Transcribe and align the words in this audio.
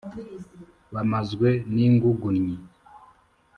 Bamazwe 0.93 1.49
n'ingugunnyi, 1.73 2.55